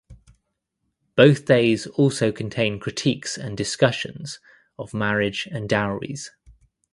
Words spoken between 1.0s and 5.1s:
Both days also contain critiques and discussions of